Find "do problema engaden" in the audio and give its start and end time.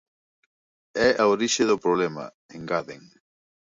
1.69-3.01